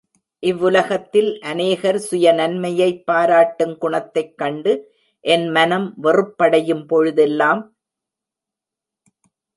[0.43, 4.73] இவ்வுலகத்தில் அநேகர் சுய நன்மையைப் பாராட்டுங் குணத்தைக் கண்டு
[5.19, 7.61] என் மனம் வெறுப்படையும் பொழுதெல்லாம்.